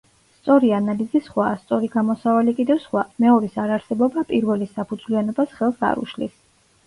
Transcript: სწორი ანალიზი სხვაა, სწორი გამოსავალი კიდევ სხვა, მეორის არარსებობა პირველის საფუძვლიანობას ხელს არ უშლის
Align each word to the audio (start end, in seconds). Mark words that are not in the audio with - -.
სწორი 0.35 0.69
ანალიზი 0.75 1.19
სხვაა, 1.25 1.57
სწორი 1.65 1.89
გამოსავალი 1.95 2.55
კიდევ 2.61 2.79
სხვა, 2.87 3.03
მეორის 3.25 3.59
არარსებობა 3.65 4.23
პირველის 4.31 4.73
საფუძვლიანობას 4.79 5.55
ხელს 5.61 5.85
არ 5.91 6.03
უშლის 6.07 6.35